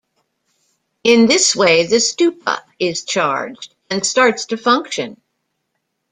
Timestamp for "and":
3.91-4.03